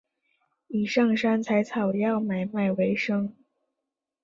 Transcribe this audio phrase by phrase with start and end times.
[0.67, 3.35] 以上山采草药买卖为生。